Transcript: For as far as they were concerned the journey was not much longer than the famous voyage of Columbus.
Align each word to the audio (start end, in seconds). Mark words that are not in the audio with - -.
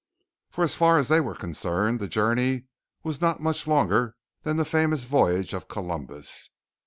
For 0.49 0.63
as 0.63 0.73
far 0.73 0.97
as 0.97 1.09
they 1.09 1.21
were 1.21 1.35
concerned 1.35 1.99
the 1.99 2.07
journey 2.07 2.63
was 3.03 3.21
not 3.21 3.39
much 3.39 3.67
longer 3.67 4.15
than 4.41 4.57
the 4.57 4.65
famous 4.65 5.03
voyage 5.03 5.53
of 5.53 5.67
Columbus. 5.67 6.49